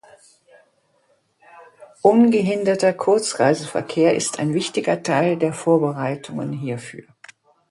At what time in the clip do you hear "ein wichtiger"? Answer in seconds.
4.39-5.03